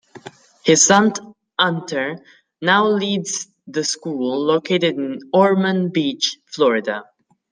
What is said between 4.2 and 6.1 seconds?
located in Ormond